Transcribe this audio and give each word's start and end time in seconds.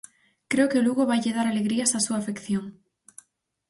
Creo 0.51 0.69
que 0.69 0.79
o 0.79 0.85
Lugo 0.87 1.09
vaille 1.11 1.35
dar 1.37 1.47
alegrías 1.47 1.91
a 1.93 2.03
súa 2.05 2.17
afección. 2.19 2.63